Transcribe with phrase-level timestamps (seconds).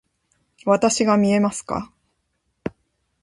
[0.65, 1.93] わたしが見えますか？